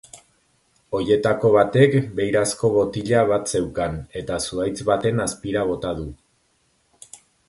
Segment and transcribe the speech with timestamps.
[0.99, 6.07] Horietako batek beirazko botila bat zeukan, eta zuhaitz baten azpira bota du.